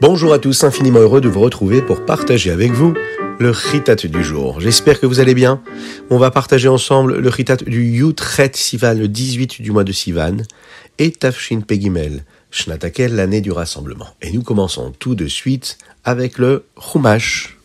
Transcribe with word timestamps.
Bonjour 0.00 0.32
à 0.32 0.38
tous, 0.38 0.64
infiniment 0.64 1.00
heureux 1.00 1.20
de 1.20 1.28
vous 1.28 1.40
retrouver 1.40 1.82
pour 1.82 2.06
partager 2.06 2.50
avec 2.50 2.72
vous 2.72 2.94
le 3.38 3.50
Ritat 3.50 3.96
du 3.96 4.24
jour. 4.24 4.58
J'espère 4.58 4.98
que 4.98 5.04
vous 5.04 5.20
allez 5.20 5.34
bien. 5.34 5.62
On 6.08 6.16
va 6.16 6.30
partager 6.30 6.68
ensemble 6.68 7.18
le 7.18 7.28
Ritat 7.28 7.56
du 7.56 7.84
Yutret 7.84 8.50
Sivan, 8.54 8.94
le 8.94 9.08
18 9.08 9.60
du 9.60 9.72
mois 9.72 9.84
de 9.84 9.92
Sivan, 9.92 10.38
et 10.98 11.12
Tafshin 11.12 11.60
Pegimel, 11.60 12.24
Shnatakel, 12.50 13.14
l'année 13.14 13.42
du 13.42 13.52
rassemblement. 13.52 14.06
Et 14.22 14.32
nous 14.32 14.42
commençons 14.42 14.90
tout 14.98 15.14
de 15.14 15.26
suite 15.26 15.76
avec 16.02 16.38
le 16.38 16.64
Chumash. 16.80 17.59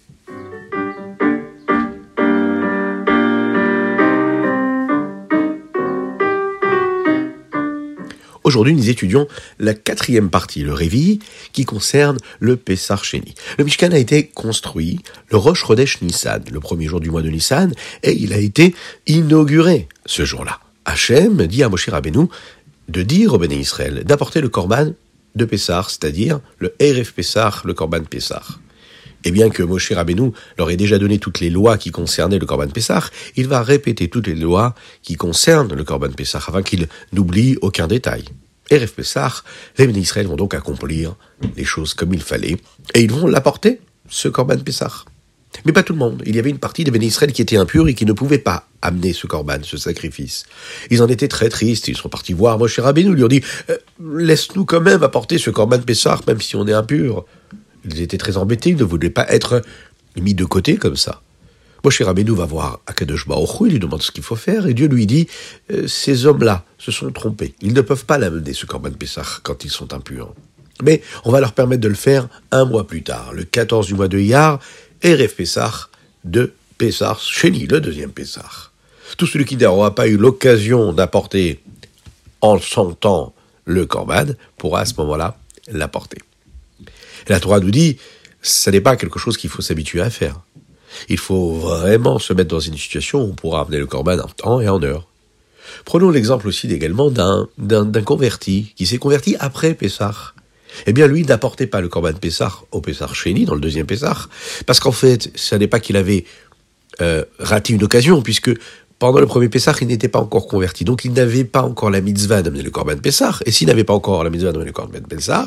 Aujourd'hui, 8.46 8.76
nous 8.76 8.92
étudions 8.92 9.28
la 9.58 9.74
quatrième 9.74 10.30
partie, 10.30 10.62
le 10.62 10.72
Révi, 10.72 11.18
qui 11.52 11.66
concerne 11.66 12.18
le 12.40 12.56
Pessar 12.56 13.04
Sheni. 13.04 13.34
Le 13.58 13.64
Mishkan 13.64 13.90
a 13.92 13.98
été 13.98 14.28
construit 14.28 15.00
le 15.32 15.38
Rosh 15.38 15.66
Chodesh 15.66 16.04
Nissan, 16.04 16.44
le 16.52 16.60
premier 16.60 16.86
jour 16.86 17.00
du 17.00 17.10
mois 17.10 17.24
de 17.24 17.30
Nissan, 17.30 17.74
et 18.04 18.14
il 18.14 18.34
a 18.34 18.38
été 18.38 18.76
inauguré 19.08 19.88
ce 20.06 20.26
jour-là. 20.26 20.60
Hachem 20.86 21.48
dit 21.48 21.64
à 21.64 21.70
Moshe 21.70 21.90
Rabbeinu 21.90 22.28
de 22.88 23.02
dire 23.02 23.34
au 23.34 23.40
Béné 23.40 23.56
Israël 23.56 24.04
d'apporter 24.06 24.42
le 24.42 24.50
Korban 24.50 24.92
de 25.34 25.46
Pessar, 25.46 25.90
c'est-à-dire 25.90 26.40
le 26.60 26.76
Erev 26.78 27.14
Pessar, 27.14 27.64
le 27.66 27.74
Korban 27.74 28.04
Pessar. 28.04 28.60
Et 29.26 29.32
bien 29.32 29.50
que 29.50 29.64
Moshe 29.64 29.92
Rabbeinu 29.92 30.32
leur 30.58 30.70
ait 30.70 30.78
déjà 30.78 31.00
donné 31.00 31.18
toutes 31.18 31.40
les 31.40 31.50
lois 31.50 31.78
qui 31.78 31.92
concernaient 31.92 32.40
le 32.40 32.46
Korban 32.46 32.68
Pessah, 32.68 33.10
il 33.36 33.48
va 33.48 33.64
répéter 33.64 34.08
toutes 34.08 34.28
les 34.28 34.36
lois 34.36 34.76
qui 35.02 35.16
concernent 35.16 35.74
le 35.74 35.84
Korban 35.84 36.12
Pessah 36.12 36.38
afin 36.38 36.62
qu'il 36.62 36.88
n'oublie 37.12 37.58
aucun 37.62 37.88
détail. 37.88 38.24
Erev 38.70 38.92
Pessah, 38.94 39.44
les 39.78 39.88
bénis 39.88 40.02
Israël 40.02 40.28
vont 40.28 40.36
donc 40.36 40.54
accomplir 40.54 41.16
les 41.58 41.66
choses 41.66 41.94
comme 41.94 42.14
il 42.14 42.22
fallait 42.22 42.58
et 42.94 43.02
ils 43.02 43.12
vont 43.12 43.28
l'apporter, 43.28 43.82
ce 44.10 44.28
Korban 44.28 44.58
Pessah. 44.60 45.06
Mais 45.64 45.72
pas 45.72 45.84
tout 45.84 45.94
le 45.94 46.00
monde. 46.00 46.22
Il 46.26 46.36
y 46.36 46.40
avait 46.40 46.50
une 46.50 46.60
partie 46.60 46.84
des 46.84 46.92
bénis 46.92 47.08
Israël 47.08 47.32
qui 47.32 47.42
était 47.42 47.58
impure 47.58 47.88
et 47.88 47.94
qui 47.94 48.06
ne 48.06 48.14
pouvait 48.14 48.40
pas 48.40 48.68
amener 48.82 49.14
ce 49.14 49.26
korban, 49.26 49.60
ce 49.64 49.78
sacrifice. 49.78 50.44
Ils 50.90 51.02
en 51.02 51.08
étaient 51.08 51.30
très 51.30 51.50
tristes. 51.50 51.88
Ils 51.88 51.96
sont 51.96 52.10
partis 52.10 52.34
voir 52.34 52.60
Moshe 52.60 52.80
Rabbeinu. 52.80 53.12
Ils 53.12 53.16
lui 53.16 53.24
ont 53.24 53.30
dit 53.30 53.42
euh, 53.70 53.78
Laisse-nous 54.04 54.66
quand 54.66 54.82
même 54.82 55.02
apporter 55.02 55.38
ce 55.38 55.50
korban 55.50 55.80
Pessah, 55.80 56.20
même 56.28 56.42
si 56.42 56.58
on 56.58 56.68
est 56.68 56.74
impur. 56.74 57.26
Ils 57.86 58.02
étaient 58.02 58.18
très 58.18 58.38
embêtés, 58.38 58.72
ils 58.72 58.78
ne 58.78 58.84
voulaient 58.84 59.10
pas 59.10 59.28
être 59.30 59.62
mis 60.18 60.34
de 60.34 60.46
côté 60.46 60.78
comme 60.78 60.96
ça. 60.96 61.22
Moshe 61.84 62.02
Rabbeinu 62.02 62.32
va 62.32 62.46
voir 62.46 62.80
Akadosh 62.88 63.28
Baruch 63.28 63.50
il 63.62 63.74
lui 63.74 63.80
demande 63.80 64.02
ce 64.02 64.12
qu'il 64.12 64.24
faut 64.24 64.36
faire, 64.36 64.66
et 64.66 64.74
Dieu 64.74 64.88
lui 64.88 65.06
dit, 65.06 65.28
euh, 65.72 65.88
ces 65.88 66.26
hommes-là 66.26 66.66
se 66.80 66.92
sont 66.92 67.12
trompés. 67.12 67.54
Ils 67.62 67.74
ne 67.74 67.82
peuvent 67.82 68.06
pas 68.06 68.18
l'amener, 68.18 68.54
ce 68.54 68.66
Korban 68.66 68.92
Pessah, 68.92 69.40
quand 69.44 69.64
ils 69.64 69.70
sont 69.70 69.94
impurs. 69.94 70.34
Mais 70.82 71.04
on 71.26 71.32
va 71.32 71.40
leur 71.40 71.54
permettre 71.54 71.82
de 71.82 71.88
le 71.88 71.94
faire 71.94 72.28
un 72.52 72.66
mois 72.66 72.88
plus 72.88 73.04
tard, 73.04 73.34
le 73.34 73.44
14 73.44 73.86
du 73.86 73.94
mois 73.94 74.08
de 74.08 74.18
Iyar, 74.18 74.60
Erev 75.04 75.36
Pessah 75.36 75.90
de 76.24 76.54
Pessah 76.80 77.18
Sheni, 77.20 77.68
le 77.68 77.80
deuxième 77.80 78.12
Pessah. 78.12 78.72
Tout 79.18 79.28
celui 79.28 79.46
qui 79.46 79.56
n'aura 79.56 79.94
pas 79.94 80.08
eu 80.08 80.18
l'occasion 80.18 80.92
d'apporter 80.92 81.62
en 82.42 82.58
son 82.58 82.94
temps 82.94 83.36
le 83.66 83.86
Korban 83.86 84.26
pourra 84.58 84.82
à 84.82 84.86
ce 84.86 84.96
moment-là 84.98 85.38
l'apporter. 85.68 86.18
Et 87.28 87.34
la 87.34 87.40
Torah 87.40 87.60
nous 87.60 87.72
dit, 87.72 87.98
ce 88.42 88.70
n'est 88.70 88.82
pas 88.82 88.96
quelque 88.96 89.20
chose 89.20 89.38
qu'il 89.38 89.50
faut 89.50 89.62
s'habituer 89.62 90.02
à 90.02 90.10
faire. 90.10 90.42
Il 91.10 91.18
faut 91.18 91.54
vraiment 91.54 92.20
se 92.20 92.34
mettre 92.34 92.50
dans 92.50 92.60
une 92.60 92.78
situation 92.78 93.22
où 93.22 93.30
on 93.30 93.34
pourra 93.34 93.62
amener 93.62 93.80
le 93.80 93.86
corban 93.86 94.20
en 94.20 94.28
temps 94.28 94.62
et 94.62 94.70
en 94.70 94.82
heure. 94.82 95.08
Prenons 95.84 96.10
l'exemple 96.10 96.48
aussi 96.48 96.72
également 96.72 97.10
d'un, 97.10 97.48
converti 98.06 98.74
qui 98.76 98.86
s'est 98.86 98.98
converti 98.98 99.36
après 99.40 99.74
Pessah. 99.74 100.34
Eh 100.88 100.94
bien, 100.94 101.08
lui 101.08 101.24
n'apportait 101.24 101.68
pas 101.68 101.82
le 101.82 101.90
corban 101.90 102.14
Pessah 102.14 102.52
au 102.72 102.82
Pessah 102.82 103.10
Chéni, 103.14 103.46
dans 103.46 103.56
le 103.56 103.62
deuxième 103.62 103.86
Pessah, 103.86 104.28
parce 104.66 104.80
qu'en 104.80 104.92
fait, 104.92 105.32
ce 105.36 105.56
n'est 105.56 105.68
pas 105.68 105.80
qu'il 105.80 105.98
avait 105.98 106.26
euh, 107.02 107.24
raté 107.40 107.74
une 107.74 107.84
occasion, 107.84 108.22
puisque 108.22 108.52
pendant 108.98 109.20
le 109.20 109.26
premier 109.26 109.50
Pessah, 109.50 109.74
il 109.82 109.88
n'était 109.88 110.08
pas 110.08 110.20
encore 110.20 110.48
converti. 110.48 110.86
Donc, 110.86 111.04
il 111.04 111.12
n'avait 111.12 111.44
pas 111.44 111.64
encore 111.64 111.90
la 111.90 112.00
mitzvah 112.00 112.42
d'amener 112.42 112.64
le 112.64 112.72
Corban 112.72 112.96
Pessah. 112.98 113.40
Et 113.46 113.52
s'il 113.52 113.68
n'avait 113.68 113.84
pas 113.84 113.94
encore 113.94 114.24
la 114.24 114.30
mitzvah 114.30 114.54
d'amener 114.54 114.68
le 114.68 114.72
Corban 114.72 115.02
Pessah, 115.08 115.46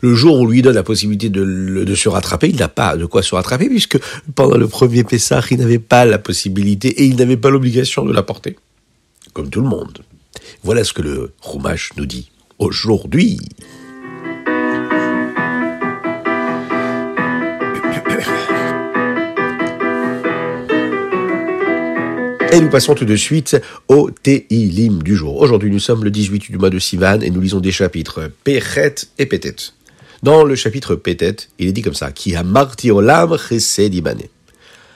le 0.00 0.14
jour 0.14 0.36
où 0.36 0.42
on 0.42 0.46
lui 0.46 0.60
donne 0.60 0.74
la 0.74 0.82
possibilité 0.82 1.28
de, 1.28 1.94
se 1.94 2.08
rattraper, 2.08 2.48
il 2.48 2.56
n'a 2.56 2.68
pas 2.68 2.96
de 2.96 3.06
quoi 3.06 3.22
se 3.22 3.34
rattraper, 3.34 3.68
puisque 3.68 3.98
pendant 4.34 4.56
le 4.56 4.66
premier 4.66 5.04
Pessah, 5.04 5.42
il 5.50 5.58
n'avait 5.58 5.78
pas 5.78 6.04
la 6.04 6.18
possibilité 6.18 6.88
et 6.88 7.04
il 7.04 7.14
n'avait 7.16 7.36
pas 7.36 7.50
l'obligation 7.50 8.04
de 8.04 8.12
l'apporter. 8.12 8.56
Comme 9.32 9.50
tout 9.50 9.60
le 9.60 9.68
monde. 9.68 10.00
Voilà 10.64 10.82
ce 10.82 10.92
que 10.92 11.02
le 11.02 11.32
Chumash 11.44 11.92
nous 11.96 12.06
dit. 12.06 12.30
Aujourd'hui, 12.58 13.38
Et 22.52 22.60
nous 22.60 22.68
passons 22.68 22.94
tout 22.94 23.04
de 23.04 23.14
suite 23.14 23.56
au 23.86 24.10
Teilim 24.10 25.04
du 25.04 25.14
jour. 25.14 25.36
Aujourd'hui, 25.36 25.70
nous 25.70 25.78
sommes 25.78 26.02
le 26.02 26.10
18 26.10 26.50
du 26.50 26.58
mois 26.58 26.70
de 26.70 26.80
Sivan 26.80 27.20
et 27.20 27.30
nous 27.30 27.40
lisons 27.40 27.60
des 27.60 27.70
chapitres 27.70 28.28
Pechet 28.42 28.94
et 29.18 29.26
Petet. 29.26 29.54
Dans 30.24 30.42
le 30.42 30.56
chapitre 30.56 30.96
Petet, 30.96 31.36
il 31.60 31.68
est 31.68 31.72
dit 31.72 31.82
comme 31.82 31.94
ça, 31.94 32.10
qui 32.10 32.34
a 32.34 32.42
marti 32.42 32.90
chesed 33.48 33.94
imane. 33.94 34.22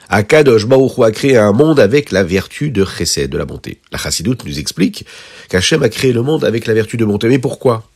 Akadosh 0.09 0.65
Baruch 0.65 0.99
a 0.99 1.11
créé 1.11 1.37
un 1.37 1.53
monde 1.53 1.79
avec 1.79 2.11
la 2.11 2.25
vertu 2.25 2.71
de 2.71 2.83
chesed, 2.83 3.29
de 3.29 3.37
la 3.37 3.45
bonté. 3.45 3.79
La 3.89 3.97
chassidoute 3.99 4.45
nous 4.45 4.59
explique 4.59 5.05
qu'Hachem 5.47 5.81
a 5.81 5.87
créé 5.87 6.11
le 6.11 6.23
monde 6.23 6.43
avec 6.43 6.67
la 6.67 6.73
vertu 6.73 6.97
de 6.97 7.05
bonté. 7.05 7.29
Mais 7.29 7.39
pourquoi? 7.39 7.89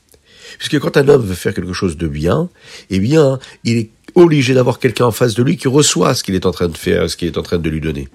Puisque 0.58 0.80
quand 0.80 0.96
un 0.96 1.10
homme 1.10 1.26
veut 1.26 1.36
faire 1.36 1.54
quelque 1.54 1.74
chose 1.74 1.98
de 1.98 2.08
bien, 2.08 2.50
eh 2.90 3.00
bien, 3.00 3.40
il 3.66 3.78
est 3.78 3.90
obligé 4.16 4.54
d'avoir 4.54 4.80
quelqu'un 4.80 5.06
en 5.08 5.12
face 5.12 5.34
de 5.34 5.44
lui 5.44 5.58
qui 5.58 5.68
reçoit 5.68 6.16
ce 6.16 6.24
qu'il 6.24 6.36
est 6.36 6.46
en 6.46 6.52
train 6.52 6.70
de 6.70 6.78
faire, 6.78 7.10
ce 7.10 7.18
qu'il 7.18 7.28
est 7.28 7.38
en 7.38 7.44
train 7.44 7.58
de 7.58 7.70
lui 7.70 7.82
donner. 7.82 8.08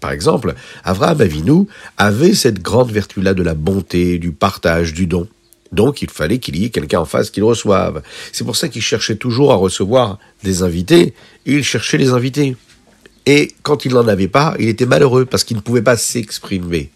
Par 0.00 0.12
exemple, 0.12 0.54
Avraham 0.84 1.20
Avinu 1.20 1.66
avait 1.96 2.34
cette 2.34 2.62
grande 2.62 2.90
vertu-là 2.90 3.34
de 3.34 3.42
la 3.42 3.54
bonté, 3.54 4.18
du 4.18 4.32
partage, 4.32 4.94
du 4.94 5.06
don. 5.06 5.28
Donc 5.72 6.02
il 6.02 6.10
fallait 6.10 6.38
qu'il 6.38 6.56
y 6.56 6.64
ait 6.64 6.70
quelqu'un 6.70 7.00
en 7.00 7.04
face 7.04 7.30
qui 7.30 7.40
le 7.40 7.46
reçoive. 7.46 8.02
C'est 8.32 8.44
pour 8.44 8.56
ça 8.56 8.68
qu'il 8.68 8.82
cherchait 8.82 9.16
toujours 9.16 9.52
à 9.52 9.56
recevoir 9.56 10.18
des 10.42 10.62
invités, 10.62 11.14
il 11.46 11.62
cherchait 11.64 11.98
les 11.98 12.10
invités. 12.10 12.56
Et 13.26 13.52
quand 13.62 13.84
il 13.84 13.92
n'en 13.92 14.08
avait 14.08 14.28
pas, 14.28 14.54
il 14.58 14.68
était 14.68 14.86
malheureux 14.86 15.26
parce 15.26 15.44
qu'il 15.44 15.56
ne 15.56 15.62
pouvait 15.62 15.82
pas 15.82 15.96
s'exprimer. 15.96 16.90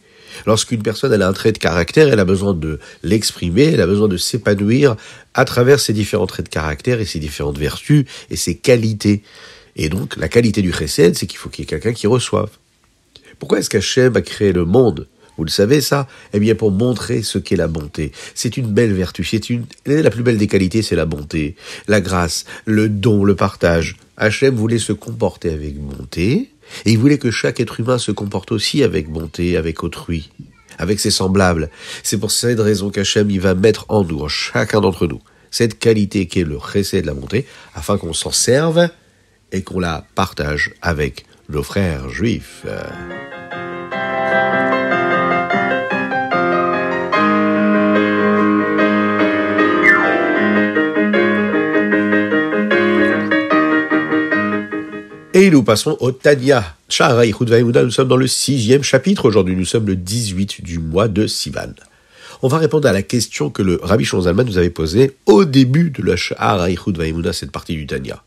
Lorsqu'une 0.46 0.82
personne 0.82 1.20
a 1.20 1.28
un 1.28 1.32
trait 1.34 1.52
de 1.52 1.58
caractère, 1.58 2.08
elle 2.08 2.20
a 2.20 2.24
besoin 2.24 2.54
de 2.54 2.80
l'exprimer, 3.02 3.64
elle 3.64 3.82
a 3.82 3.86
besoin 3.86 4.08
de 4.08 4.16
s'épanouir 4.16 4.96
à 5.34 5.44
travers 5.44 5.78
ses 5.78 5.92
différents 5.92 6.26
traits 6.26 6.46
de 6.46 6.50
caractère 6.50 7.00
et 7.00 7.04
ses 7.04 7.18
différentes 7.18 7.58
vertus 7.58 8.06
et 8.30 8.36
ses 8.36 8.56
qualités. 8.56 9.22
Et 9.76 9.90
donc 9.90 10.16
la 10.16 10.28
qualité 10.28 10.62
du 10.62 10.72
chesed, 10.72 11.16
c'est 11.16 11.26
qu'il 11.26 11.38
faut 11.38 11.50
qu'il 11.50 11.64
y 11.64 11.64
ait 11.64 11.66
quelqu'un 11.66 11.92
qui 11.92 12.06
reçoive. 12.06 12.50
Pourquoi 13.42 13.58
est-ce 13.58 13.70
qu'Hachem 13.70 14.14
a 14.14 14.22
créé 14.22 14.52
le 14.52 14.64
monde? 14.64 15.08
Vous 15.36 15.42
le 15.42 15.50
savez 15.50 15.80
ça? 15.80 16.06
Eh 16.32 16.38
bien 16.38 16.54
pour 16.54 16.70
montrer 16.70 17.22
ce 17.22 17.38
qu'est 17.38 17.56
la 17.56 17.66
bonté. 17.66 18.12
C'est 18.36 18.56
une 18.56 18.68
belle 18.68 18.92
vertu, 18.92 19.24
c'est 19.24 19.50
une 19.50 19.64
la 19.84 20.10
plus 20.10 20.22
belle 20.22 20.38
des 20.38 20.46
qualités, 20.46 20.80
c'est 20.80 20.94
la 20.94 21.06
bonté, 21.06 21.56
la 21.88 22.00
grâce, 22.00 22.44
le 22.66 22.88
don, 22.88 23.24
le 23.24 23.34
partage. 23.34 23.96
Hachem 24.16 24.54
voulait 24.54 24.78
se 24.78 24.92
comporter 24.92 25.50
avec 25.50 25.76
bonté 25.76 26.52
et 26.84 26.92
il 26.92 26.98
voulait 26.98 27.18
que 27.18 27.32
chaque 27.32 27.58
être 27.58 27.80
humain 27.80 27.98
se 27.98 28.12
comporte 28.12 28.52
aussi 28.52 28.84
avec 28.84 29.10
bonté, 29.10 29.56
avec 29.56 29.82
autrui, 29.82 30.30
avec 30.78 31.00
ses 31.00 31.10
semblables. 31.10 31.68
C'est 32.04 32.18
pour 32.18 32.30
cette 32.30 32.60
raison 32.60 32.90
qu'Hachem 32.90 33.28
il 33.28 33.40
va 33.40 33.56
mettre 33.56 33.86
en 33.88 34.04
nous, 34.04 34.20
en 34.20 34.28
chacun 34.28 34.80
d'entre 34.80 35.08
nous, 35.08 35.20
cette 35.50 35.80
qualité 35.80 36.28
qui 36.28 36.42
est 36.42 36.44
le 36.44 36.58
recès 36.58 37.02
de 37.02 37.08
la 37.08 37.14
bonté, 37.14 37.44
afin 37.74 37.98
qu'on 37.98 38.12
s'en 38.12 38.30
serve 38.30 38.88
et 39.50 39.62
qu'on 39.62 39.80
la 39.80 40.06
partage 40.14 40.74
avec 40.80 41.26
nos 41.48 41.64
frères 41.64 42.08
juifs. 42.08 42.64
Et 55.34 55.48
nous 55.48 55.62
passons 55.62 55.96
au 56.00 56.12
Tanya. 56.12 56.76
Nous 56.90 57.90
sommes 57.90 58.08
dans 58.08 58.18
le 58.18 58.26
sixième 58.26 58.82
chapitre. 58.82 59.24
Aujourd'hui, 59.24 59.56
nous 59.56 59.64
sommes 59.64 59.86
le 59.86 59.96
18 59.96 60.62
du 60.62 60.78
mois 60.78 61.08
de 61.08 61.26
Sivan. 61.26 61.72
On 62.42 62.48
va 62.48 62.58
répondre 62.58 62.86
à 62.86 62.92
la 62.92 63.00
question 63.00 63.48
que 63.48 63.62
le 63.62 63.80
Rabbi 63.82 64.04
Shonzalman 64.04 64.44
nous 64.44 64.58
avait 64.58 64.68
posée 64.68 65.16
au 65.24 65.46
début 65.46 65.88
de 65.88 66.02
la 66.02 66.16
Sha'ar 66.16 66.68
cette 67.32 67.50
partie 67.50 67.76
du 67.76 67.86
Tanya. 67.86 68.22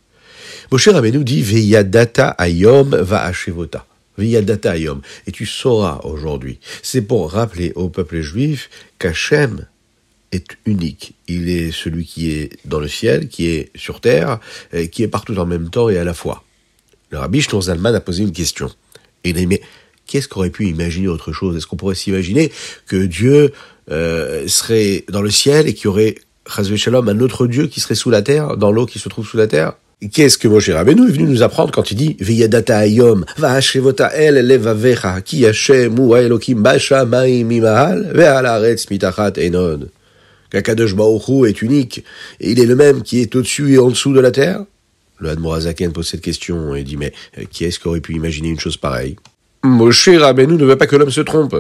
Moshe 0.72 0.88
Rabbeinu 0.88 1.24
dit 1.24 1.44
Veyadata 1.44 2.30
ayom 2.40 2.90
va 2.90 3.24
achevota. 3.24 3.86
Veyadata 4.18 4.72
ayom. 4.72 5.02
Et 5.28 5.32
tu 5.32 5.46
sauras 5.46 6.00
aujourd'hui. 6.06 6.60
C'est 6.82 7.04
pour 7.04 7.32
rappeler 7.34 7.72
au 7.76 7.90
peuple 7.90 8.22
juif 8.22 8.72
qu'Hachem 8.98 9.68
est 10.32 10.58
unique. 10.66 11.14
Il 11.28 11.50
est 11.50 11.72
celui 11.72 12.06
qui 12.06 12.32
est 12.32 12.58
dans 12.66 12.80
le 12.80 12.88
ciel, 12.88 13.28
qui 13.28 13.50
est 13.50 13.70
sur 13.76 14.02
terre, 14.02 14.40
qui 14.92 15.04
est 15.04 15.08
partout 15.08 15.38
en 15.38 15.46
même 15.46 15.70
temps 15.70 15.88
et 15.90 16.00
à 16.00 16.04
la 16.04 16.16
fois. 16.16 16.45
Le 17.16 17.22
rabbi 17.22 17.42
Zalman 17.62 17.96
a 17.96 18.02
posé 18.02 18.24
une 18.24 18.34
question. 18.34 18.70
Et 19.24 19.30
il 19.30 19.38
a 19.38 19.40
dit, 19.40 19.48
mais 19.48 19.62
qu'est-ce 20.06 20.28
qu'aurait 20.28 20.50
pu 20.50 20.68
imaginer 20.68 21.08
autre 21.08 21.32
chose? 21.32 21.56
Est-ce 21.56 21.66
qu'on 21.66 21.78
pourrait 21.78 21.96
s'imaginer 21.96 22.52
que 22.88 23.06
Dieu 23.06 23.54
euh, 23.90 24.46
serait 24.50 25.06
dans 25.08 25.22
le 25.22 25.30
ciel 25.30 25.66
et 25.70 25.74
qu'il 25.74 25.86
y 25.86 25.88
aurait 25.88 26.16
Shalom, 26.76 27.08
un 27.08 27.22
autre 27.22 27.48
Dieu 27.48 27.68
qui 27.68 27.80
serait 27.80 27.96
sous 27.96 28.10
la 28.10 28.22
terre, 28.22 28.58
dans 28.58 28.70
l'eau 28.70 28.86
qui 28.86 29.00
se 29.00 29.08
trouve 29.08 29.26
sous 29.26 29.38
la 29.38 29.48
terre? 29.48 29.76
Qu'est-ce 30.12 30.38
que 30.38 30.50
Moshe 30.50 30.70
Rabbeinu 30.70 31.08
est 31.08 31.12
venu 31.14 31.24
nous 31.24 31.42
apprendre 31.42 31.72
quand 31.72 31.90
il 31.90 31.96
dit 31.96 32.18
Viyadata 32.20 32.80
ayom 32.80 33.24
va'ashevota 33.38 34.14
el 34.14 34.46
levavecha 34.46 35.22
ki 35.22 35.46
Hashem 35.46 35.98
hu 35.98 36.18
Elokim 36.18 36.62
b'shamayim 36.62 37.48
mimahal 37.48 38.12
ve'alaretz 38.14 38.90
mitachat 38.92 39.38
enod 39.38 39.90
Qu'Akadosh 40.52 40.94
Baruch 40.94 41.48
est 41.48 41.62
unique 41.62 42.04
et 42.42 42.52
il 42.52 42.60
est 42.60 42.66
le 42.66 42.76
même 42.76 43.04
qui 43.04 43.22
est 43.22 43.34
au-dessus 43.38 43.74
et 43.74 43.80
en 43.80 43.88
dessous 43.88 44.14
de 44.14 44.20
la 44.20 44.32
terre? 44.32 44.66
Le 45.20 45.30
Hadmorazaken 45.30 45.94
pose 45.94 46.08
cette 46.08 46.22
question 46.22 46.76
et 46.76 46.84
dit 46.84 46.98
mais 46.98 47.14
euh, 47.38 47.44
qui 47.50 47.66
est-ce 47.66 47.80
qui 47.80 47.88
aurait 47.88 48.02
pu 48.02 48.14
imaginer 48.14 48.50
une 48.50 48.60
chose 48.60 48.78
pareille? 48.78 49.16
Moshe 49.64 50.10
Rabbeinu 50.10 50.56
ne 50.56 50.66
veut 50.66 50.78
pas 50.78 50.88
que 50.88 50.96
l'homme 50.96 51.12
se 51.12 51.22
trompe. 51.22 51.56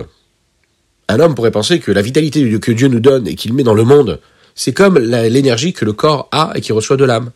Un 1.08 1.20
homme 1.20 1.36
pourrait 1.36 1.52
penser 1.52 1.80
que 1.80 1.92
la 1.92 2.02
vitalité 2.02 2.60
que 2.60 2.72
Dieu 2.72 2.88
nous 2.88 3.00
donne 3.00 3.28
et 3.28 3.36
qu'il 3.36 3.54
met 3.54 3.64
dans 3.64 3.74
le 3.74 3.84
monde, 3.84 4.20
c'est 4.56 4.74
comme 4.74 4.98
l'énergie 4.98 5.74
que 5.74 5.86
le 5.86 5.94
corps 5.94 6.28
a 6.32 6.52
et 6.56 6.62
qui 6.62 6.72
reçoit 6.72 6.98
de 6.98 7.06
l'âme 7.06 7.32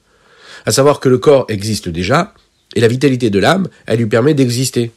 à 0.65 0.71
savoir 0.71 0.99
que 0.99 1.09
le 1.09 1.17
corps 1.17 1.45
existe 1.49 1.89
déjà, 1.89 2.33
et 2.75 2.81
la 2.81 2.87
vitalité 2.87 3.29
de 3.29 3.39
l'âme, 3.39 3.67
elle 3.85 3.99
lui 3.99 4.05
permet 4.05 4.33
d'exister. 4.33 4.91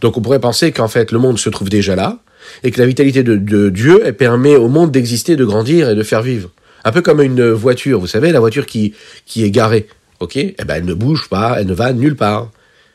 Donc 0.00 0.16
on 0.16 0.20
pourrait 0.20 0.40
penser 0.40 0.72
qu'en 0.72 0.88
fait 0.88 1.12
le 1.12 1.18
monde 1.18 1.38
se 1.38 1.48
trouve 1.48 1.68
déjà 1.68 1.96
là, 1.96 2.18
et 2.62 2.70
que 2.70 2.80
la 2.80 2.86
vitalité 2.86 3.22
de, 3.22 3.68
Dieu, 3.70 4.02
elle 4.04 4.16
permet 4.16 4.56
au 4.56 4.68
monde 4.68 4.90
d'exister, 4.90 5.36
de 5.36 5.44
grandir 5.44 5.88
et 5.88 5.94
de 5.94 6.02
faire 6.02 6.22
vivre. 6.22 6.50
Un 6.84 6.92
peu 6.92 7.00
comme 7.00 7.22
une 7.22 7.50
voiture, 7.50 7.98
vous 7.98 8.06
savez, 8.06 8.30
la 8.32 8.40
voiture 8.40 8.66
qui 8.66 8.94
est 9.36 9.50
garée, 9.50 9.88
ok 10.20 10.36
Eh 10.36 10.54
ben 10.64 10.76
elle 10.76 10.84
ne 10.84 10.94
bouge 10.94 11.28
pas, 11.28 11.56
elle 11.60 11.66
ne 11.66 11.74
va 11.74 11.92
nulle 11.92 12.16
part. 12.16 12.50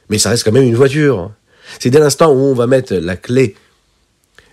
Mais 0.09 0.17
ça 0.17 0.29
reste 0.29 0.43
quand 0.43 0.51
même 0.51 0.63
une 0.63 0.75
voiture. 0.75 1.31
C'est 1.79 1.89
dès 1.89 1.99
l'instant 1.99 2.31
où 2.31 2.37
on 2.37 2.53
va 2.53 2.67
mettre 2.67 2.95
la 2.95 3.15
clé 3.15 3.55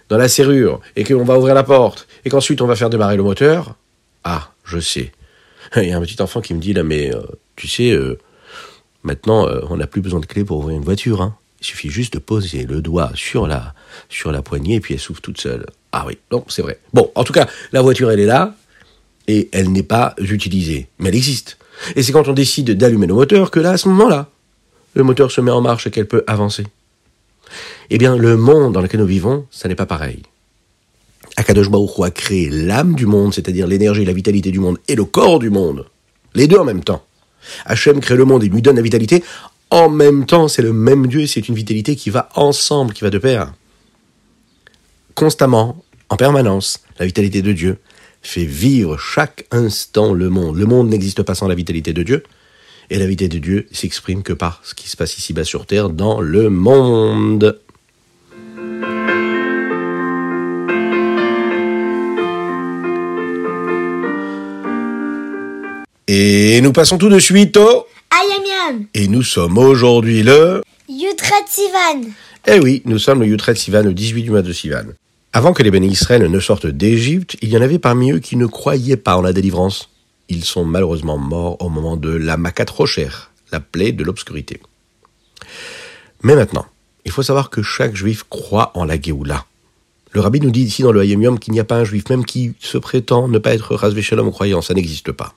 dans 0.09 0.19
la 0.19 0.29
serrure, 0.29 0.81
et 0.95 1.03
qu'on 1.03 1.25
va 1.25 1.37
ouvrir 1.37 1.55
la 1.55 1.65
porte, 1.65 2.07
et 2.25 2.31
qu'ensuite 2.31 2.61
on 2.61 2.67
va 2.67 2.77
faire 2.77 2.91
démarrer 2.91 3.17
le 3.17 3.25
moteur, 3.25 3.75
ah, 4.23 4.53
je 4.65 4.79
sais, 4.79 5.11
Il 5.77 5.89
y 5.89 5.93
a 5.93 5.97
un 5.97 6.01
petit 6.01 6.21
enfant 6.23 6.41
qui 6.41 6.55
me 6.55 6.61
dit 6.61 6.73
là, 6.73 6.83
mais 6.83 7.15
euh, 7.15 7.23
tu 7.57 7.69
sais, 7.69 7.91
euh, 7.91 8.19
maintenant, 9.03 9.49
euh, 9.49 9.61
on 9.69 9.77
n'a 9.77 9.87
plus 9.87 10.01
besoin 10.01 10.21
de 10.21 10.27
clé 10.27 10.45
pour 10.45 10.59
ouvrir 10.59 10.77
une 10.77 10.85
voiture. 10.85 11.23
Hein. 11.23 11.37
Il 11.61 11.67
suffit 11.67 11.91
juste 11.91 12.15
de 12.15 12.19
poser 12.19 12.65
le 12.65 12.81
doigt 12.81 13.11
sur 13.15 13.47
la, 13.47 13.75
sur 14.09 14.31
la 14.31 14.43
poignée 14.43 14.77
et 14.77 14.81
puis 14.81 14.95
elle 14.95 15.01
s'ouvre 15.01 15.21
toute 15.21 15.41
seule. 15.41 15.67
Ah 15.93 16.05
oui, 16.07 16.19
non, 16.31 16.45
c'est 16.49 16.63
vrai. 16.63 16.79
Bon, 16.93 17.11
en 17.15 17.25
tout 17.25 17.33
cas, 17.33 17.49
la 17.73 17.83
voiture, 17.83 18.11
elle 18.11 18.21
est 18.21 18.27
là 18.27 18.55
et 19.27 19.49
elle 19.53 19.73
n'est 19.73 19.83
pas 19.83 20.15
utilisée, 20.19 20.89
mais 20.99 21.09
elle 21.09 21.17
existe. 21.17 21.57
Et 21.95 22.03
c'est 22.03 22.13
quand 22.13 22.29
on 22.29 22.33
décide 22.33 22.71
d'allumer 22.73 23.07
le 23.07 23.15
moteur 23.15 23.51
que 23.51 23.61
là, 23.61 23.73
à 23.73 23.77
ce 23.77 23.89
moment-là, 23.89 24.29
le 24.95 25.03
moteur 25.03 25.31
se 25.31 25.41
met 25.41 25.51
en 25.51 25.61
marche 25.61 25.87
et 25.87 25.91
qu'elle 25.91 26.09
peut 26.09 26.25
avancer. 26.27 26.67
Eh 27.91 27.99
bien, 27.99 28.17
le 28.17 28.37
monde 28.37 28.73
dans 28.73 28.81
lequel 28.81 29.01
nous 29.01 29.07
vivons, 29.07 29.47
ça 29.51 29.69
n'est 29.69 29.75
pas 29.75 29.87
pareil. 29.87 30.23
Akadosh 31.37 31.71
Baruch 31.71 32.01
a 32.03 32.11
créé 32.11 32.49
l'âme 32.49 32.95
du 32.95 33.07
monde, 33.07 33.35
c'est-à-dire 33.35 33.67
l'énergie 33.67 34.05
la 34.05 34.13
vitalité 34.13 34.51
du 34.51 34.59
monde, 34.59 34.79
et 34.89 34.95
le 34.95 35.05
corps 35.05 35.39
du 35.39 35.51
monde. 35.51 35.87
Les 36.35 36.49
deux 36.49 36.59
en 36.59 36.65
même 36.65 36.83
temps. 36.83 37.05
Hachem 37.67 38.01
crée 38.01 38.17
le 38.17 38.25
monde 38.25 38.43
et 38.43 38.49
lui 38.49 38.63
donne 38.63 38.77
la 38.77 38.83
vitalité. 38.83 39.23
En 39.71 39.89
même 39.89 40.27
temps, 40.27 40.49
c'est 40.49 40.63
le 40.63 40.73
même 40.73 41.07
Dieu, 41.07 41.27
c'est 41.27 41.49
une 41.49 41.55
vitalité 41.55 41.95
qui 41.97 42.11
va 42.11 42.29
ensemble, 42.35 42.95
qui 42.95 43.03
va 43.03 43.11
de 43.11 43.19
pair. 43.19 43.53
Constamment, 45.15 45.83
en 46.09 46.17
permanence, 46.17 46.81
la 46.99 47.07
vitalité 47.07 47.43
de 47.43 47.53
Dieu 47.53 47.79
fait 48.27 48.45
vivre 48.45 48.99
chaque 48.99 49.47
instant 49.51 50.13
le 50.13 50.29
monde. 50.29 50.57
Le 50.57 50.67
monde 50.67 50.89
n'existe 50.89 51.23
pas 51.23 51.35
sans 51.35 51.49
la 51.49 51.55
vitalité 51.55 51.93
de 51.93 52.03
Dieu. 52.03 52.23
Et 52.91 52.99
la 52.99 53.07
vitalité 53.07 53.41
de 53.41 53.43
Dieu 53.43 53.67
s'exprime 53.73 54.23
que 54.23 54.33
par 54.33 54.61
ce 54.65 54.75
qui 54.75 54.89
se 54.89 54.97
passe 54.97 55.19
ici-bas 55.19 55.45
sur 55.45 55.67
Terre 55.67 55.91
dans 55.91 56.21
le 56.21 56.51
monde. 56.51 57.59
Et 66.09 66.61
nous 66.61 66.73
passons 66.73 66.99
tout 66.99 67.09
de 67.09 67.19
suite 67.19 67.57
au... 67.57 67.87
Ayam 68.11 68.87
Et 68.95 69.09
nous 69.09 69.25
sommes 69.25 69.59
aujourd'hui 69.59 70.23
le... 70.23 70.63
Yutret 70.89 71.35
Sivan. 71.49 72.09
Eh 72.47 72.61
oui, 72.61 72.83
nous 72.85 73.01
sommes 73.01 73.21
le 73.21 73.27
Yutret 73.27 73.57
Sivan, 73.57 73.83
le 73.83 73.93
18 73.93 74.23
du 74.23 74.31
mois 74.31 74.43
de 74.43 74.53
Sivan. 74.53 74.85
Avant 75.37 75.53
que 75.53 75.63
les 75.63 75.71
bénis 75.71 75.89
Israël 75.89 76.23
ne 76.31 76.41
sortent 76.41 76.67
d'Égypte, 76.67 77.37
il 77.43 77.51
y 77.51 77.59
en 77.59 77.61
avait 77.61 77.79
parmi 77.79 78.11
eux 78.11 78.21
qui 78.21 78.37
ne 78.37 78.47
croyaient 78.47 78.97
pas 78.97 79.19
en 79.19 79.21
la 79.21 79.35
délivrance. 79.35 79.91
Ils 80.31 80.47
sont 80.47 80.65
malheureusement 80.65 81.19
morts 81.19 81.59
au 81.61 81.69
moment 81.69 81.99
de 81.99 82.09
la 82.09 82.39
Makat 82.39 82.65
Rocher, 82.75 83.11
la 83.53 83.61
plaie 83.61 83.93
de 83.93 84.03
l'obscurité. 84.03 84.63
Mais 86.23 86.37
maintenant, 86.37 86.65
il 87.05 87.13
faut 87.13 87.23
savoir 87.23 87.51
que 87.51 87.61
chaque 87.61 87.95
juif 87.95 88.25
croit 88.31 88.71
en 88.73 88.87
la 88.87 88.99
Géoula. 88.99 89.45
Le 90.13 90.23
rabbi 90.23 90.41
nous 90.41 90.51
dit 90.51 90.63
ici 90.63 90.81
dans 90.81 90.91
le 90.91 91.03
Hayom 91.03 91.39
qu'il 91.39 91.53
n'y 91.53 91.61
a 91.61 91.65
pas 91.65 91.77
un 91.77 91.85
juif, 91.85 92.09
même 92.09 92.25
qui 92.25 92.55
se 92.59 92.79
prétend 92.79 93.29
ne 93.29 93.37
pas 93.37 93.53
être 93.53 93.75
Razvé 93.75 94.01
Shalom 94.01 94.33
croyant, 94.33 94.63
ça 94.63 94.73
n'existe 94.73 95.13
pas 95.13 95.35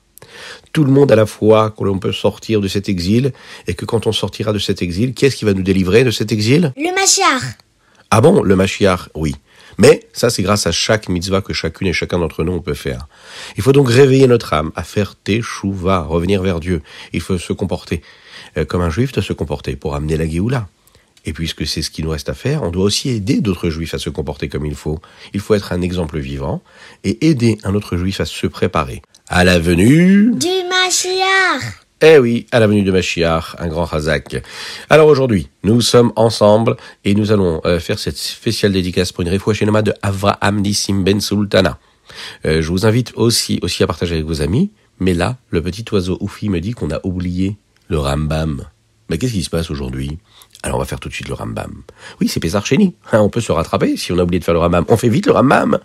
tout 0.72 0.84
le 0.84 0.92
monde 0.92 1.12
à 1.12 1.16
la 1.16 1.26
fois 1.26 1.74
que 1.76 1.84
l'on 1.84 1.98
peut 1.98 2.12
sortir 2.12 2.62
de 2.62 2.68
cet 2.68 2.88
exil 2.88 3.32
et 3.66 3.74
que 3.74 3.84
quand 3.84 4.06
on 4.06 4.12
sortira 4.12 4.54
de 4.54 4.58
cet 4.58 4.80
exil, 4.80 5.12
qu'est-ce 5.12 5.36
qui 5.36 5.44
va 5.44 5.52
nous 5.52 5.62
délivrer 5.62 6.04
de 6.04 6.10
cet 6.10 6.32
exil? 6.32 6.72
Le 6.76 6.94
Mashiach. 6.94 7.58
Ah 8.10 8.20
bon, 8.20 8.42
le 8.42 8.56
Mashiach, 8.56 9.10
oui. 9.14 9.34
Mais 9.80 10.06
ça, 10.12 10.28
c'est 10.28 10.42
grâce 10.42 10.66
à 10.66 10.72
chaque 10.72 11.08
mitzvah 11.08 11.40
que 11.40 11.54
chacune 11.54 11.86
et 11.86 11.94
chacun 11.94 12.18
d'entre 12.18 12.44
nous 12.44 12.60
peut 12.60 12.74
faire. 12.74 13.08
Il 13.56 13.62
faut 13.62 13.72
donc 13.72 13.88
réveiller 13.88 14.26
notre 14.26 14.52
âme 14.52 14.72
à 14.76 14.84
faire 14.84 15.16
teshuva, 15.16 16.02
revenir 16.02 16.42
vers 16.42 16.60
Dieu. 16.60 16.82
Il 17.14 17.22
faut 17.22 17.38
se 17.38 17.54
comporter 17.54 18.02
euh, 18.58 18.66
comme 18.66 18.82
un 18.82 18.90
juif 18.90 19.12
doit 19.12 19.22
se 19.22 19.32
comporter 19.32 19.76
pour 19.76 19.94
amener 19.94 20.18
la 20.18 20.28
Géoula. 20.28 20.68
Et 21.24 21.32
puisque 21.32 21.66
c'est 21.66 21.80
ce 21.80 21.90
qu'il 21.90 22.04
nous 22.04 22.10
reste 22.10 22.28
à 22.28 22.34
faire, 22.34 22.62
on 22.62 22.70
doit 22.70 22.84
aussi 22.84 23.08
aider 23.08 23.40
d'autres 23.40 23.70
juifs 23.70 23.94
à 23.94 23.98
se 23.98 24.10
comporter 24.10 24.48
comme 24.48 24.66
il 24.66 24.74
faut. 24.74 25.00
Il 25.32 25.40
faut 25.40 25.54
être 25.54 25.72
un 25.72 25.80
exemple 25.80 26.18
vivant 26.18 26.62
et 27.02 27.26
aider 27.26 27.58
un 27.64 27.74
autre 27.74 27.96
juif 27.96 28.20
à 28.20 28.26
se 28.26 28.46
préparer 28.46 29.00
à 29.28 29.44
la 29.44 29.58
venue 29.58 30.32
du 30.34 30.48
Mashiach. 30.68 31.89
Eh 32.02 32.18
oui, 32.18 32.46
à 32.50 32.60
la 32.60 32.66
venue 32.66 32.82
de 32.82 32.90
Mashiach, 32.90 33.56
un 33.58 33.68
grand 33.68 33.84
Hazak. 33.92 34.42
Alors 34.88 35.08
aujourd'hui, 35.08 35.48
nous 35.64 35.82
sommes 35.82 36.14
ensemble 36.16 36.78
et 37.04 37.14
nous 37.14 37.30
allons 37.30 37.60
euh, 37.66 37.78
faire 37.78 37.98
cette 37.98 38.16
spéciale 38.16 38.72
dédicace 38.72 39.12
pour 39.12 39.20
une 39.20 39.28
réfouachénoma 39.28 39.82
de 39.82 39.92
Avraham 40.00 40.62
Nissim 40.62 41.02
Ben 41.02 41.20
Sultana. 41.20 41.78
Euh, 42.46 42.62
je 42.62 42.68
vous 42.70 42.86
invite 42.86 43.12
aussi, 43.16 43.60
aussi 43.60 43.82
à 43.82 43.86
partager 43.86 44.14
avec 44.14 44.24
vos 44.24 44.40
amis, 44.40 44.70
mais 44.98 45.12
là, 45.12 45.36
le 45.50 45.60
petit 45.60 45.84
oiseau 45.92 46.16
Oufi 46.22 46.48
me 46.48 46.60
dit 46.60 46.72
qu'on 46.72 46.90
a 46.90 47.00
oublié 47.04 47.58
le 47.88 47.98
Rambam. 47.98 48.64
Mais 49.10 49.18
qu'est-ce 49.18 49.32
qui 49.32 49.42
se 49.42 49.50
passe 49.50 49.70
aujourd'hui? 49.70 50.18
Alors 50.62 50.76
on 50.76 50.80
va 50.80 50.86
faire 50.86 51.00
tout 51.00 51.08
de 51.08 51.14
suite 51.14 51.28
le 51.28 51.34
Rambam. 51.34 51.82
Oui, 52.20 52.28
c'est 52.28 52.38
Pesar 52.38 52.64
Chéni. 52.64 52.94
Hein, 53.10 53.18
on 53.20 53.28
peut 53.28 53.40
se 53.40 53.50
rattraper 53.50 53.96
si 53.96 54.12
on 54.12 54.18
a 54.18 54.22
oublié 54.22 54.38
de 54.38 54.44
faire 54.44 54.54
le 54.54 54.60
Rambam. 54.60 54.84
On 54.88 54.96
fait 54.96 55.08
vite 55.08 55.26
le 55.26 55.32
Rambam. 55.32 55.80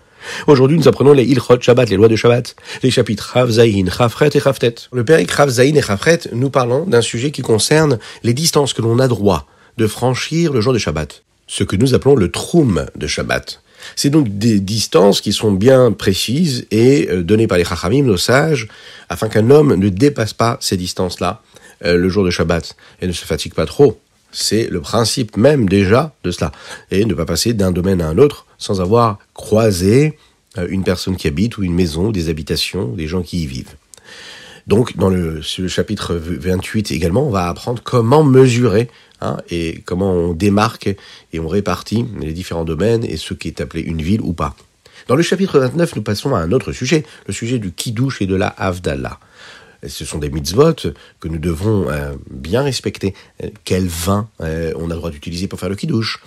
Aujourd'hui, 0.46 0.77
nous 0.77 0.88
apprenons 0.88 1.12
les 1.12 1.24
Ilchot 1.24 1.60
Shabbat, 1.60 1.89
les 1.89 1.96
lois 1.96 2.08
de 2.08 2.15
Shabbat, 2.15 2.55
les 2.84 2.91
chapitres 2.91 3.32
Rav 3.34 3.50
Zayin, 3.50 3.88
et 3.88 4.39
Chaftet. 4.39 4.75
Le 4.91 5.03
Péric 5.03 5.32
Rav 5.32 5.50
Zayin 5.50 5.75
et 5.75 5.82
Chafret, 5.82 6.20
nous 6.34 6.51
parlons 6.51 6.86
d'un 6.86 7.01
sujet 7.01 7.32
qui 7.32 7.41
concerne 7.41 7.98
les 8.24 8.34
distances 8.34 8.74
que 8.74 8.84
l'on 8.84 9.00
a 9.00 9.08
droit 9.08 9.48
de 9.77 9.88
franchir 9.88 10.53
le 10.53 10.62
jour 10.62 10.74
de 10.74 10.77
Shabbat. 10.77 11.24
Ce 11.48 11.63
que 11.63 11.75
nous 11.75 11.96
appelons 11.96 12.15
le 12.15 12.29
Troum 12.29 12.86
de 12.96 13.08
Shabbat. 13.08 13.62
C'est 13.96 14.10
donc 14.10 14.38
des 14.38 14.60
distances 14.60 15.22
qui 15.22 15.34
sont 15.34 15.51
bien 15.51 15.91
précises 15.91 16.65
et 16.72 17.08
euh, 17.10 17.24
données 17.24 17.48
par 17.48 17.58
les 17.58 17.65
Chachamim, 17.65 18.03
nos 18.03 18.17
sages, 18.17 18.67
afin 19.10 19.29
qu'un 19.29 19.50
homme 19.50 19.75
ne 19.75 19.89
dépasse 19.89 20.34
pas 20.34 20.58
ces 20.60 20.77
distances-là 20.77 21.41
le 21.82 22.10
jour 22.10 22.24
de 22.24 22.29
Shabbat 22.29 22.75
et 23.01 23.08
ne 23.08 23.12
se 23.12 23.25
fatigue 23.25 23.53
pas 23.53 23.65
trop 23.65 24.00
c'est 24.36 24.67
le 24.67 24.82
principe 24.82 25.38
même 25.38 25.67
déjà 25.67 26.13
de 26.24 26.32
cela. 26.32 26.51
Et 26.91 27.05
ne 27.05 27.13
pas 27.13 27.25
passer 27.25 27.53
d'un 27.53 27.72
domaine 27.72 28.01
à 28.01 28.10
un 28.10 28.17
autre 28.17 28.46
sans 28.58 28.82
avoir 28.82 29.17
croisé 29.34 30.17
euh, 30.58 30.67
une 30.70 30.84
personne 30.84 31.15
qui 31.15 31.27
habite 31.27 31.58
ou 31.58 31.63
une 31.63 31.74
maison, 31.74 32.12
des 32.12 32.29
habitations, 32.29 32.89
des 32.89 33.08
gens 33.08 33.22
qui 33.22 33.44
y 33.44 33.46
vivent. 33.48 33.75
Donc, 34.67 34.98
dans 34.98 35.10
le, 35.10 35.41
chapitre 35.41 36.15
28 36.15 36.91
également, 36.91 37.27
on 37.27 37.29
va 37.29 37.48
apprendre 37.48 37.82
comment 37.84 38.24
mesurer 38.24 38.89
hein, 39.22 39.38
et 39.50 39.82
comment 39.86 40.12
on 40.12 40.34
démarque 40.34 40.88
et 41.34 41.39
on 41.39 41.48
répartit 41.48 42.05
les 42.20 42.34
différents 42.34 42.65
domaines 42.65 43.05
et 43.05 43.17
ce 43.17 43.34
qui 43.34 43.48
est 43.48 43.62
appelé 43.62 43.84
une 43.84 44.01
ville 44.01 44.22
ou 44.22 44.34
pas. 44.34 44.55
Dans 45.08 45.15
le 45.15 45.22
chapitre 45.22 45.60
29, 45.60 45.96
nous 45.96 46.01
passons 46.01 46.34
à 46.34 46.39
un 46.39 46.51
autre 46.51 46.72
sujet, 46.72 47.05
le 47.27 47.34
sujet 47.34 47.60
du 47.60 47.72
kidouche 47.72 48.24
et 48.24 48.25
de 48.25 48.36
la 48.36 48.48
Havdalah 48.48 49.20
ce 49.88 50.06
sont 50.06 50.18
des 50.18 50.30
mitzvot 50.30 50.74
que 51.20 51.27
nous 51.27 51.38
devons 51.38 51.89
euh, 51.89 52.15
bien 52.30 52.62
respecter. 52.62 53.13
Euh, 53.44 53.50
quel 53.63 53.88
vin 53.88 54.27
euh, 54.42 54.74
on 54.77 54.86
a 54.86 54.94
le 54.94 55.00
droit 55.00 55.12
d'utiliser 55.12 55.48
pour 55.48 55.60
faire 55.60 55.70
le 55.70 55.75
kidouche 55.75 56.22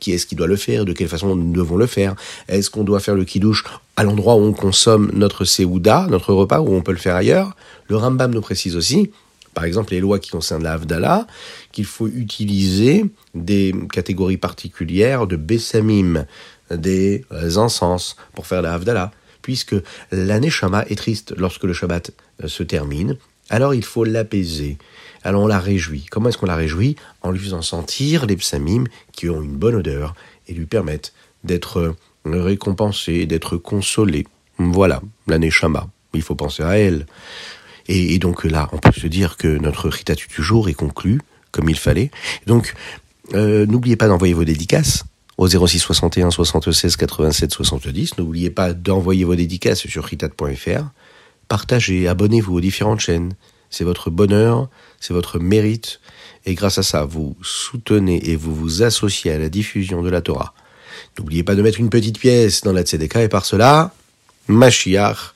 qui 0.00 0.12
est-ce 0.12 0.26
qui 0.26 0.34
doit 0.34 0.46
le 0.46 0.56
faire, 0.56 0.84
de 0.84 0.92
quelle 0.92 1.08
façon 1.08 1.34
nous 1.34 1.50
devons 1.50 1.78
le 1.78 1.86
faire? 1.86 2.14
Est-ce 2.46 2.68
qu'on 2.68 2.84
doit 2.84 3.00
faire 3.00 3.14
le 3.14 3.24
kidouche 3.24 3.64
à 3.96 4.04
l'endroit 4.04 4.34
où 4.34 4.40
on 4.40 4.52
consomme 4.52 5.10
notre 5.14 5.46
seouda, 5.46 6.08
notre 6.10 6.34
repas, 6.34 6.60
ou 6.60 6.74
on 6.74 6.82
peut 6.82 6.92
le 6.92 6.98
faire 6.98 7.16
ailleurs? 7.16 7.56
Le 7.88 7.96
Rambam 7.96 8.34
nous 8.34 8.42
précise 8.42 8.76
aussi, 8.76 9.10
par 9.54 9.64
exemple 9.64 9.94
les 9.94 10.00
lois 10.00 10.18
qui 10.18 10.28
concernent 10.28 10.62
la 10.62 10.74
Havdalah, 10.74 11.26
qu'il 11.72 11.86
faut 11.86 12.06
utiliser 12.06 13.06
des 13.34 13.74
catégories 13.90 14.36
particulières 14.36 15.26
de 15.26 15.36
bessamim, 15.36 16.26
des 16.70 17.24
encens 17.56 18.16
pour 18.34 18.46
faire 18.46 18.60
la 18.60 18.74
Havdalah 18.74 19.10
puisque 19.42 19.74
l'année 20.10 20.50
Shama 20.50 20.84
est 20.88 20.96
triste 20.96 21.34
lorsque 21.36 21.64
le 21.64 21.72
Shabbat 21.72 22.12
euh, 22.42 22.48
se 22.48 22.62
termine, 22.62 23.16
alors 23.50 23.74
il 23.74 23.84
faut 23.84 24.04
l'apaiser. 24.04 24.78
Alors 25.24 25.42
on 25.42 25.46
la 25.46 25.60
réjouit. 25.60 26.06
Comment 26.10 26.28
est-ce 26.28 26.38
qu'on 26.38 26.46
la 26.46 26.56
réjouit? 26.56 26.96
En 27.22 27.30
lui 27.30 27.40
faisant 27.40 27.62
sentir 27.62 28.26
les 28.26 28.36
psamim 28.36 28.84
qui 29.12 29.28
ont 29.28 29.42
une 29.42 29.56
bonne 29.56 29.74
odeur 29.74 30.14
et 30.48 30.54
lui 30.54 30.66
permettent 30.66 31.12
d'être 31.44 31.78
euh, 31.78 31.94
récompensé, 32.24 33.26
d'être 33.26 33.56
consolé. 33.56 34.26
Voilà, 34.58 35.02
l'année 35.26 35.50
Shama. 35.50 35.88
il 36.14 36.22
faut 36.22 36.34
penser 36.34 36.62
à 36.62 36.78
elle. 36.78 37.06
Et, 37.88 38.14
et 38.14 38.18
donc 38.18 38.44
là, 38.44 38.68
on 38.72 38.78
peut 38.78 38.92
se 38.92 39.06
dire 39.06 39.36
que 39.36 39.48
notre 39.48 39.88
Ritatu 39.88 40.28
du 40.28 40.42
jour 40.42 40.68
est 40.68 40.74
conclu 40.74 41.20
comme 41.50 41.68
il 41.68 41.78
fallait. 41.78 42.10
Donc, 42.46 42.74
euh, 43.34 43.66
n'oubliez 43.66 43.96
pas 43.96 44.08
d'envoyer 44.08 44.34
vos 44.34 44.44
dédicaces 44.44 45.04
au 45.38 45.48
06 45.48 45.78
61 45.78 46.30
76 46.30 46.96
87 46.96 47.52
70. 47.52 48.18
N'oubliez 48.18 48.50
pas 48.50 48.72
d'envoyer 48.72 49.24
vos 49.24 49.34
dédicaces 49.34 49.86
sur 49.86 50.04
ritat.fr. 50.04 50.84
Partagez, 51.48 52.08
abonnez-vous 52.08 52.56
aux 52.56 52.60
différentes 52.60 53.00
chaînes. 53.00 53.34
C'est 53.70 53.84
votre 53.84 54.10
bonheur, 54.10 54.68
c'est 55.00 55.14
votre 55.14 55.38
mérite. 55.38 56.00
Et 56.44 56.54
grâce 56.54 56.78
à 56.78 56.82
ça, 56.82 57.04
vous 57.04 57.36
soutenez 57.42 58.30
et 58.30 58.36
vous 58.36 58.54
vous 58.54 58.82
associez 58.82 59.32
à 59.32 59.38
la 59.38 59.48
diffusion 59.48 60.02
de 60.02 60.10
la 60.10 60.20
Torah. 60.20 60.54
N'oubliez 61.18 61.42
pas 61.42 61.54
de 61.54 61.62
mettre 61.62 61.80
une 61.80 61.90
petite 61.90 62.18
pièce 62.18 62.62
dans 62.62 62.72
la 62.72 62.82
Tzedeka 62.82 63.22
et 63.22 63.28
par 63.28 63.44
cela, 63.44 63.92
Mashiach 64.48 65.32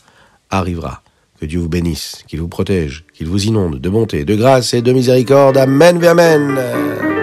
arrivera. 0.50 1.02
Que 1.40 1.46
Dieu 1.46 1.60
vous 1.60 1.68
bénisse, 1.68 2.22
qu'il 2.26 2.40
vous 2.40 2.48
protège, 2.48 3.04
qu'il 3.12 3.28
vous 3.28 3.44
inonde 3.44 3.78
de 3.78 3.88
bonté, 3.90 4.24
de 4.24 4.34
grâce 4.34 4.72
et 4.72 4.80
de 4.80 4.92
miséricorde. 4.92 5.58
Amen, 5.58 6.02
amen. 6.02 7.15